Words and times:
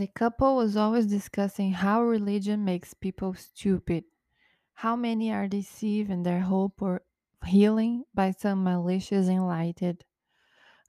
The 0.00 0.06
couple 0.06 0.56
was 0.56 0.78
always 0.78 1.04
discussing 1.04 1.72
how 1.72 2.02
religion 2.02 2.64
makes 2.64 2.94
people 2.94 3.34
stupid, 3.34 4.04
how 4.72 4.96
many 4.96 5.30
are 5.30 5.46
deceived 5.46 6.08
in 6.08 6.22
their 6.22 6.40
hope 6.40 6.80
or 6.80 7.02
healing 7.44 8.04
by 8.14 8.30
some 8.30 8.64
malicious 8.64 9.28
enlightened, 9.28 10.06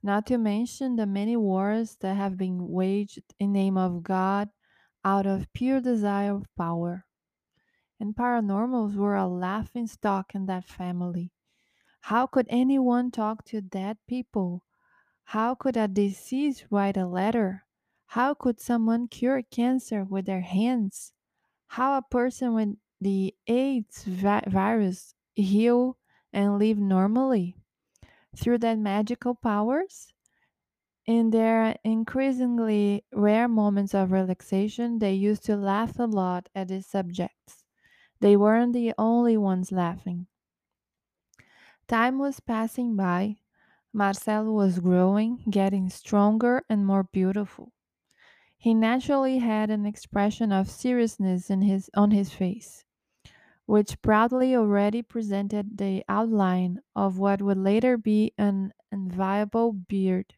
not 0.02 0.24
to 0.28 0.38
mention 0.38 0.96
the 0.96 1.04
many 1.04 1.36
wars 1.36 1.96
that 1.96 2.16
have 2.16 2.38
been 2.38 2.68
waged 2.68 3.34
in 3.38 3.52
name 3.52 3.76
of 3.76 4.02
God 4.02 4.48
out 5.04 5.26
of 5.26 5.52
pure 5.52 5.82
desire 5.82 6.34
of 6.34 6.46
power. 6.56 7.04
And 8.00 8.16
paranormals 8.16 8.94
were 8.94 9.16
a 9.16 9.28
laughing 9.28 9.88
stock 9.88 10.34
in 10.34 10.46
that 10.46 10.64
family. 10.64 11.32
How 12.00 12.26
could 12.26 12.46
anyone 12.48 13.10
talk 13.10 13.44
to 13.44 13.60
dead 13.60 13.98
people? 14.08 14.64
How 15.24 15.54
could 15.54 15.76
a 15.76 15.86
deceased 15.86 16.64
write 16.70 16.96
a 16.96 17.04
letter? 17.06 17.66
How 18.12 18.34
could 18.34 18.60
someone 18.60 19.08
cure 19.08 19.40
cancer 19.40 20.04
with 20.04 20.26
their 20.26 20.42
hands? 20.42 21.14
How 21.68 21.96
a 21.96 22.02
person 22.02 22.52
with 22.52 22.76
the 23.00 23.34
AIDS 23.46 24.04
vi- 24.04 24.44
virus 24.48 25.14
heal 25.34 25.96
and 26.30 26.58
live 26.58 26.76
normally? 26.76 27.56
Through 28.36 28.58
that 28.58 28.78
magical 28.78 29.34
powers? 29.34 30.12
In 31.06 31.30
their 31.30 31.76
increasingly 31.84 33.06
rare 33.14 33.48
moments 33.48 33.94
of 33.94 34.12
relaxation, 34.12 34.98
they 34.98 35.14
used 35.14 35.46
to 35.46 35.56
laugh 35.56 35.98
a 35.98 36.04
lot 36.04 36.50
at 36.54 36.68
these 36.68 36.86
subjects. 36.86 37.64
They 38.20 38.36
weren't 38.36 38.74
the 38.74 38.92
only 38.98 39.38
ones 39.38 39.72
laughing. 39.72 40.26
Time 41.88 42.18
was 42.18 42.40
passing 42.40 42.94
by. 42.94 43.38
Marcelo 43.90 44.52
was 44.52 44.80
growing, 44.80 45.42
getting 45.48 45.88
stronger 45.88 46.62
and 46.68 46.84
more 46.84 47.04
beautiful. 47.04 47.72
He 48.62 48.74
naturally 48.74 49.38
had 49.38 49.70
an 49.70 49.84
expression 49.84 50.52
of 50.52 50.70
seriousness 50.70 51.50
in 51.50 51.62
his, 51.62 51.90
on 51.96 52.12
his 52.12 52.32
face, 52.32 52.84
which 53.66 54.00
proudly 54.02 54.54
already 54.54 55.02
presented 55.02 55.78
the 55.78 56.04
outline 56.08 56.80
of 56.94 57.18
what 57.18 57.42
would 57.42 57.58
later 57.58 57.98
be 57.98 58.32
an 58.38 58.72
enviable 58.92 59.72
beard. 59.72 60.34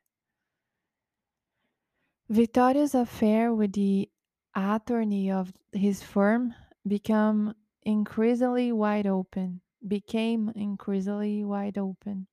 Vittorio's 2.30 2.94
affair 2.94 3.52
with 3.52 3.74
the 3.74 4.10
attorney 4.54 5.30
of 5.30 5.52
his 5.74 6.02
firm 6.02 6.54
became 6.88 7.52
increasingly 7.82 8.72
wide 8.72 9.06
open, 9.06 9.60
became 9.86 10.48
increasingly 10.56 11.44
wide 11.44 11.76
open, 11.76 12.26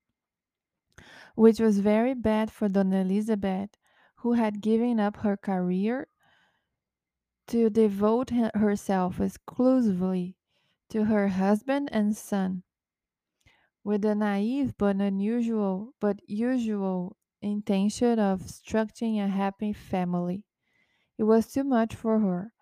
which 1.35 1.59
was 1.59 1.79
very 1.79 2.13
bad 2.13 2.49
for 2.49 2.69
Dona 2.69 3.01
Elizabeth, 3.01 3.71
who 4.21 4.33
had 4.33 4.61
given 4.61 4.99
up 4.99 5.17
her 5.17 5.35
career 5.35 6.07
to 7.47 7.69
devote 7.69 8.29
herself 8.55 9.19
exclusively 9.19 10.37
to 10.89 11.05
her 11.05 11.27
husband 11.27 11.89
and 11.91 12.15
son, 12.15 12.63
with 13.83 14.03
the 14.03 14.13
naive 14.13 14.77
but 14.77 14.95
unusual 14.97 15.93
but 15.99 16.19
usual 16.27 17.17
intention 17.41 18.19
of 18.19 18.41
structuring 18.41 19.23
a 19.23 19.27
happy 19.27 19.73
family. 19.73 20.45
It 21.17 21.23
was 21.23 21.51
too 21.51 21.63
much 21.63 21.95
for 21.95 22.19
her, 22.19 22.53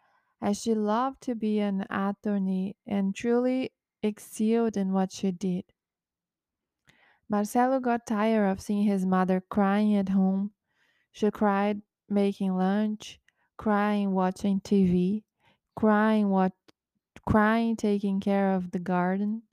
as 0.41 0.61
she 0.61 0.73
loved 0.73 1.21
to 1.23 1.35
be 1.35 1.59
an 1.59 1.85
attorney 1.89 2.77
and 2.87 3.13
truly 3.13 3.71
excelled 4.01 4.77
in 4.77 4.93
what 4.93 5.11
she 5.11 5.31
did. 5.31 5.65
Marcelo 7.27 7.79
got 7.79 8.07
tired 8.07 8.49
of 8.49 8.61
seeing 8.61 8.83
his 8.83 9.05
mother 9.05 9.43
crying 9.49 9.95
at 9.95 10.09
home. 10.09 10.51
She 11.11 11.31
cried 11.31 11.81
making 12.09 12.55
lunch, 12.57 13.19
crying 13.57 14.11
watching 14.13 14.61
TV, 14.61 15.23
crying 15.75 16.29
what 16.29 16.53
crying 17.25 17.75
taking 17.75 18.19
care 18.19 18.53
of 18.53 18.71
the 18.71 18.79
garden. 18.79 19.43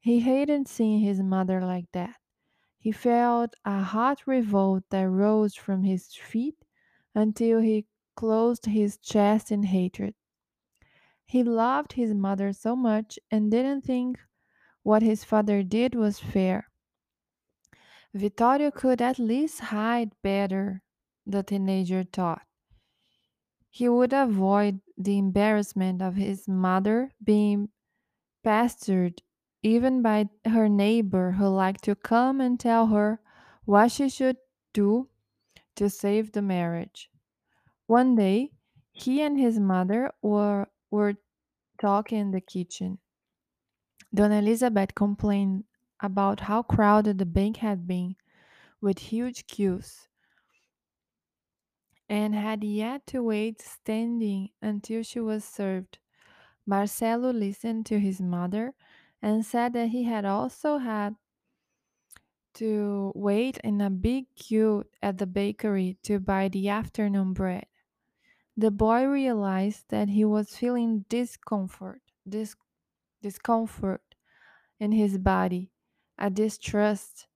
He 0.00 0.20
hated 0.20 0.68
seeing 0.68 1.00
his 1.00 1.20
mother 1.22 1.60
like 1.60 1.90
that. 1.92 2.20
He 2.78 2.92
felt 2.92 3.54
a 3.64 3.82
hot 3.82 4.26
revolt 4.26 4.84
that 4.90 5.08
rose 5.08 5.54
from 5.54 5.84
his 5.84 6.14
feet 6.14 6.64
until 7.14 7.60
he 7.60 7.86
closed 8.14 8.66
his 8.66 8.98
chest 8.98 9.50
in 9.50 9.64
hatred. 9.64 10.14
He 11.26 11.42
loved 11.42 11.92
his 11.94 12.14
mother 12.14 12.52
so 12.54 12.74
much 12.74 13.18
and 13.30 13.50
didn't 13.50 13.82
think 13.82 14.20
what 14.82 15.02
his 15.02 15.24
father 15.24 15.62
did 15.62 15.94
was 15.94 16.18
fair. 16.18 16.70
Vittorio 18.14 18.70
could 18.70 19.02
at 19.02 19.18
least 19.18 19.60
hide 19.60 20.12
better, 20.22 20.82
the 21.26 21.42
teenager 21.42 22.04
thought. 22.04 22.42
He 23.70 23.88
would 23.88 24.12
avoid 24.12 24.80
the 24.96 25.18
embarrassment 25.18 26.00
of 26.00 26.14
his 26.14 26.46
mother 26.46 27.10
being 27.22 27.70
pestered 28.42 29.22
even 29.62 30.02
by 30.02 30.28
her 30.44 30.68
neighbor 30.68 31.32
who 31.32 31.48
liked 31.48 31.82
to 31.84 31.96
come 31.96 32.40
and 32.40 32.60
tell 32.60 32.88
her 32.88 33.20
what 33.64 33.90
she 33.90 34.08
should 34.08 34.36
do 34.72 35.08
to 35.74 35.88
save 35.88 36.32
the 36.32 36.42
marriage. 36.42 37.10
One 37.86 38.14
day, 38.14 38.52
he 38.92 39.22
and 39.22 39.38
his 39.38 39.58
mother 39.58 40.12
were, 40.22 40.68
were 40.90 41.14
talking 41.80 42.18
in 42.18 42.30
the 42.30 42.40
kitchen. 42.40 42.98
Dona 44.14 44.38
Elizabeth 44.38 44.94
complained 44.94 45.64
about 46.00 46.40
how 46.40 46.62
crowded 46.62 47.18
the 47.18 47.26
bank 47.26 47.56
had 47.56 47.86
been 47.86 48.14
with 48.80 48.98
huge 48.98 49.46
queues 49.46 50.08
and 52.08 52.34
had 52.34 52.64
yet 52.64 53.06
to 53.08 53.22
wait 53.22 53.60
standing 53.60 54.50
until 54.62 55.02
she 55.02 55.20
was 55.20 55.44
served. 55.44 55.98
Marcelo 56.66 57.30
listened 57.32 57.86
to 57.86 58.00
his 58.00 58.20
mother 58.20 58.74
and 59.22 59.46
said 59.46 59.72
that 59.74 59.88
he 59.90 60.04
had 60.04 60.24
also 60.24 60.78
had 60.78 61.16
to 62.54 63.12
wait 63.14 63.58
in 63.58 63.80
a 63.80 63.90
big 63.90 64.26
queue 64.36 64.84
at 65.02 65.18
the 65.18 65.26
bakery 65.26 65.98
to 66.02 66.20
buy 66.20 66.48
the 66.48 66.68
afternoon 66.68 67.32
bread. 67.32 67.66
The 68.56 68.70
boy 68.70 69.06
realized 69.06 69.86
that 69.90 70.10
he 70.10 70.24
was 70.24 70.56
feeling 70.56 71.06
discomfort, 71.08 72.02
dis- 72.28 72.56
discomfort 73.22 74.02
in 74.80 74.92
his 74.92 75.18
body, 75.18 75.72
a 76.18 76.30
distrust, 76.30 77.28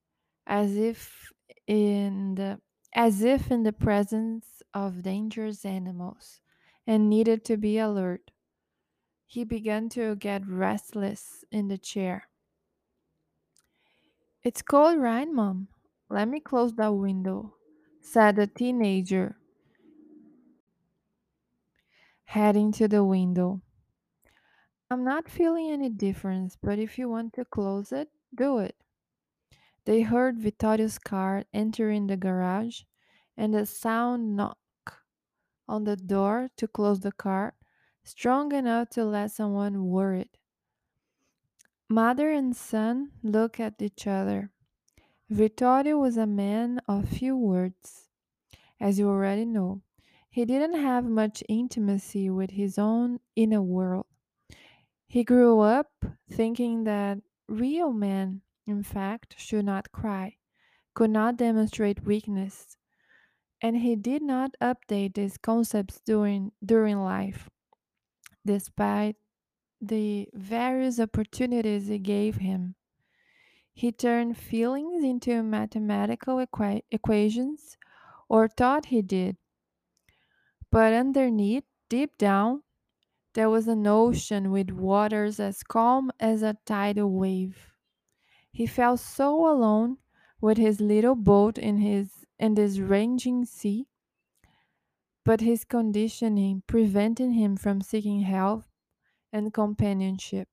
as 0.47 0.77
if 0.77 1.33
in 1.67 2.37
the 2.37 2.61
as 2.95 3.23
if 3.23 3.51
in 3.51 3.65
the 3.65 3.73
presence 3.73 4.58
of 4.87 5.03
dangerous 5.03 5.65
animals, 5.65 6.41
and 6.87 7.11
needed 7.11 7.45
to 7.45 7.57
be 7.57 7.79
alert. 7.79 8.31
He 9.27 9.45
began 9.45 9.89
to 9.91 10.17
get 10.17 10.47
restless 10.47 11.45
in 11.51 11.69
the 11.69 11.79
chair. 11.79 12.29
It's 14.43 14.63
cold, 14.63 14.99
right, 14.99 15.29
Mom? 15.31 15.69
Let 16.09 16.29
me 16.29 16.41
close 16.41 16.73
the 16.75 16.93
window, 16.93 17.55
said 18.01 18.37
the 18.37 18.47
teenager, 18.47 19.37
heading 22.25 22.73
to 22.73 22.89
the 22.89 23.05
window. 23.05 23.61
I'm 24.91 25.05
not 25.05 25.29
feeling 25.29 25.71
any 25.71 25.91
difference, 25.91 26.57
but 26.63 26.79
if 26.79 26.97
you 26.99 27.09
want 27.11 27.35
to 27.35 27.45
close 27.45 27.93
it, 27.93 28.09
do 28.35 28.59
it. 28.59 28.77
They 29.85 30.03
heard 30.03 30.39
Vittorio's 30.39 30.99
car 30.99 31.45
entering 31.53 32.07
the 32.07 32.17
garage 32.17 32.83
and 33.37 33.55
a 33.55 33.67
sound 33.67 34.37
knock 34.37 34.59
on 35.69 35.85
the 35.85 35.97
door 35.97 36.49
to 36.57 36.67
close 36.67 37.01
the 37.01 37.13
car, 37.13 37.55
strong 38.05 38.53
enough 38.53 38.91
to 38.91 39.05
let 39.05 39.33
someone 39.33 39.87
worried. 39.87 40.31
Mother 41.91 42.31
and 42.31 42.57
son 42.57 43.13
looked 43.23 43.61
at 43.61 43.83
each 43.83 44.07
other. 44.07 44.51
Vittorio 45.29 45.99
was 45.99 46.17
a 46.17 46.27
man 46.27 46.81
of 46.89 47.09
few 47.11 47.37
words, 47.37 48.09
as 48.81 48.99
you 48.99 49.09
already 49.09 49.45
know. 49.45 49.83
He 50.31 50.47
didn't 50.47 50.81
have 50.81 51.05
much 51.05 51.45
intimacy 51.49 52.31
with 52.31 52.53
his 52.53 52.79
own 52.79 53.21
inner 53.37 53.63
world. 53.63 54.07
He 55.09 55.25
grew 55.25 55.61
up 55.61 55.93
thinking 56.31 56.85
that 56.85 57.19
real 57.49 57.93
men, 57.93 58.43
in 58.67 58.83
fact, 58.83 59.35
should 59.39 59.67
not 59.67 59.93
cry, 59.93 60.39
could 60.95 61.11
not 61.11 61.37
demonstrate 61.37 62.05
weakness, 62.05 62.78
and 63.63 63.79
he 63.79 63.97
did 63.97 64.23
not 64.23 64.53
update 64.61 65.15
these 65.15 65.37
concepts 65.39 66.01
during, 66.01 66.53
during 66.65 66.99
life, 67.01 67.49
despite 68.45 69.17
the 69.81 70.29
various 70.35 71.01
opportunities 71.01 71.89
it 71.89 72.03
gave 72.03 72.37
him. 72.37 72.75
He 73.75 73.93
turned 73.93 74.37
feelings 74.37 75.05
into 75.05 75.43
mathematical 75.43 76.37
equa- 76.37 76.83
equations, 76.91 77.77
or 78.29 78.49
thought 78.49 78.87
he 78.87 79.03
did, 79.03 79.37
but 80.71 80.93
underneath, 80.93 81.65
deep 81.89 82.17
down, 82.19 82.63
there 83.35 83.51
was 83.51 83.69
an 83.69 83.87
ocean 83.87 84.51
with 84.51 84.71
waters 84.71 85.41
as 85.41 85.63
calm 85.63 86.11
as 86.21 86.43
a 86.43 86.57
tidal 86.67 87.11
wave. 87.11 87.73
He 88.53 88.67
felt 88.67 89.01
so 89.01 89.49
alone 89.49 89.99
with 90.41 90.59
his 90.59 90.81
little 90.81 91.15
boat 91.15 91.59
in 91.59 91.79
his 91.79 92.18
in 92.39 92.55
this 92.55 92.79
raging 92.79 93.45
sea, 93.45 93.89
but 95.25 95.41
his 95.41 95.65
conditioning 95.65 96.61
prevented 96.67 97.31
him 97.31 97.57
from 97.57 97.81
seeking 97.81 98.23
help 98.23 98.65
and 99.33 99.55
companionship. 99.55 100.49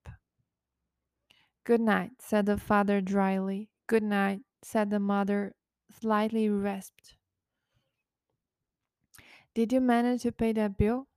Good 1.64 1.82
night, 1.82 2.22
said 2.22 2.46
the 2.46 2.56
father 2.56 3.02
dryly. 3.02 3.70
Good 3.86 4.02
night, 4.02 4.40
said 4.62 4.88
the 4.88 4.98
mother, 4.98 5.54
slightly 5.90 6.48
rasped. 6.48 7.18
Did 9.54 9.72
you 9.72 9.80
manage 9.80 10.22
to 10.22 10.30
pay 10.30 10.52
that 10.52 10.76
bill? 10.78 11.08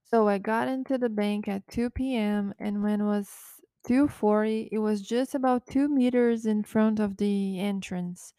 So 0.00 0.26
I 0.26 0.38
got 0.38 0.68
into 0.68 0.96
the 0.96 1.10
bank 1.10 1.46
at 1.48 1.68
2 1.68 2.14
p.m. 2.14 2.54
and 2.58 2.82
when 2.82 3.02
it 3.02 3.04
was 3.04 3.60
2:40, 3.86 4.70
it 4.72 4.78
was 4.78 5.02
just 5.02 5.34
about 5.34 5.66
2 5.66 5.86
meters 5.86 6.46
in 6.46 6.62
front 6.62 6.98
of 6.98 7.18
the 7.18 7.60
entrance. 7.60 8.32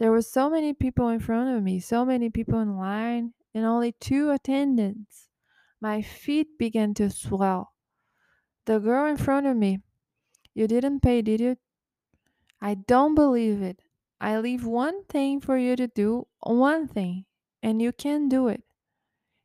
There 0.00 0.10
were 0.10 0.22
so 0.22 0.48
many 0.48 0.72
people 0.72 1.10
in 1.10 1.20
front 1.20 1.54
of 1.54 1.62
me, 1.62 1.78
so 1.78 2.06
many 2.06 2.30
people 2.30 2.58
in 2.60 2.78
line, 2.78 3.34
and 3.54 3.66
only 3.66 3.92
two 3.92 4.30
attendants. 4.30 5.28
My 5.78 6.00
feet 6.00 6.58
began 6.58 6.94
to 6.94 7.10
swell. 7.10 7.74
The 8.64 8.78
girl 8.78 9.10
in 9.10 9.18
front 9.18 9.46
of 9.46 9.58
me, 9.58 9.80
you 10.54 10.66
didn't 10.66 11.00
pay, 11.00 11.20
did 11.20 11.40
you? 11.40 11.58
I 12.62 12.76
don't 12.76 13.14
believe 13.14 13.60
it. 13.60 13.82
I 14.22 14.38
leave 14.38 14.64
one 14.64 15.04
thing 15.04 15.38
for 15.38 15.58
you 15.58 15.76
to 15.76 15.86
do, 15.86 16.26
one 16.40 16.88
thing, 16.88 17.26
and 17.62 17.82
you 17.82 17.92
can't 17.92 18.30
do 18.30 18.48
it. 18.48 18.62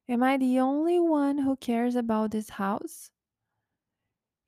Am 0.07 0.24
I 0.24 0.38
the 0.38 0.60
only 0.60 1.02
one 1.02 1.40
who 1.40 1.57
cares 1.57 1.98
about 1.98 2.31
this 2.31 2.52
house? 2.52 3.12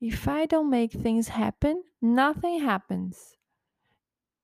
If 0.00 0.26
I 0.26 0.46
don't 0.46 0.70
make 0.70 0.92
things 0.92 1.28
happen, 1.28 1.82
nothing 2.00 2.60
happens. 2.60 3.36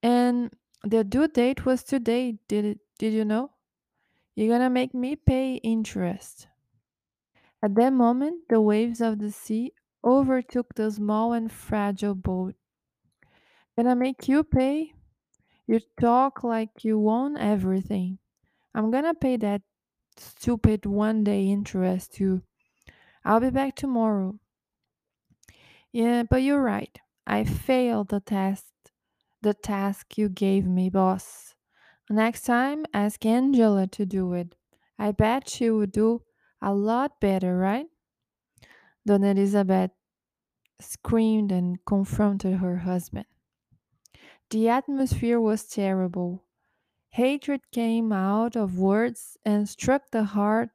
And 0.02 0.52
the 0.84 1.04
due 1.04 1.28
date 1.28 1.66
was 1.66 1.82
today. 1.82 2.38
Did 2.48 2.64
it, 2.64 2.80
did 2.98 3.12
you 3.12 3.24
know? 3.24 3.52
You're 4.36 4.48
gonna 4.54 4.70
make 4.70 4.94
me 4.94 5.16
pay 5.16 5.56
interest. 5.56 6.48
At 7.60 7.74
that 7.74 7.92
moment, 7.92 8.46
the 8.48 8.60
waves 8.60 9.00
of 9.00 9.18
the 9.18 9.32
sea 9.32 9.72
overtook 10.04 10.72
the 10.76 10.88
small 10.92 11.32
and 11.32 11.50
fragile 11.50 12.14
boat. 12.14 12.54
Gonna 13.76 13.94
make 13.94 14.26
you 14.26 14.42
pay? 14.42 14.94
You 15.66 15.80
talk 16.00 16.44
like 16.44 16.84
you 16.84 17.08
own 17.08 17.36
everything. 17.36 18.18
I'm 18.74 18.90
gonna 18.90 19.14
pay 19.14 19.36
that 19.38 19.62
stupid 20.16 20.86
one 20.86 21.24
day 21.24 21.48
interest 21.48 22.14
too. 22.14 22.42
I'll 23.24 23.40
be 23.40 23.50
back 23.50 23.76
tomorrow. 23.76 24.40
Yeah, 25.92 26.24
but 26.24 26.42
you're 26.42 26.60
right. 26.62 26.98
I 27.26 27.44
failed 27.44 28.08
the 28.08 28.20
test. 28.20 28.73
The 29.44 29.52
task 29.52 30.16
you 30.16 30.30
gave 30.30 30.66
me, 30.66 30.88
boss. 30.88 31.54
Next 32.08 32.46
time, 32.46 32.86
ask 32.94 33.26
Angela 33.26 33.86
to 33.88 34.06
do 34.06 34.32
it. 34.32 34.54
I 34.98 35.12
bet 35.12 35.50
she 35.50 35.68
would 35.68 35.92
do 35.92 36.22
a 36.62 36.72
lot 36.72 37.20
better, 37.20 37.58
right? 37.58 37.84
Dona 39.06 39.32
Elizabeth 39.32 39.90
screamed 40.80 41.52
and 41.52 41.84
confronted 41.84 42.54
her 42.54 42.78
husband. 42.78 43.26
The 44.48 44.70
atmosphere 44.70 45.38
was 45.38 45.66
terrible. 45.66 46.46
Hatred 47.10 47.70
came 47.70 48.12
out 48.12 48.56
of 48.56 48.78
words 48.78 49.36
and 49.44 49.68
struck 49.68 50.10
the 50.10 50.24
heart 50.24 50.70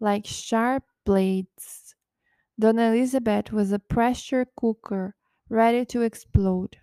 like 0.00 0.24
sharp 0.24 0.84
blades. 1.04 1.94
Dona 2.58 2.92
Elizabeth 2.92 3.52
was 3.52 3.70
a 3.70 3.78
pressure 3.78 4.46
cooker 4.56 5.14
ready 5.50 5.84
to 5.84 6.00
explode. 6.00 6.78